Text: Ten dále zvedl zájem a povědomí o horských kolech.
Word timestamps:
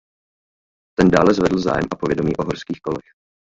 Ten 0.99 1.09
dále 1.09 1.33
zvedl 1.33 1.59
zájem 1.59 1.85
a 1.91 1.95
povědomí 1.95 2.37
o 2.37 2.43
horských 2.43 2.81
kolech. 2.81 3.05